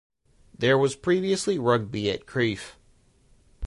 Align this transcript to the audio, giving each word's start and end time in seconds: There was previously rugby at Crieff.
There 0.57 0.79
was 0.79 0.95
previously 0.95 1.59
rugby 1.59 2.09
at 2.09 2.25
Crieff. 2.25 2.75